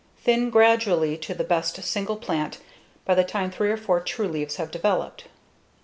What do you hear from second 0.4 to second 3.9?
gradually to the best single plant by the time three or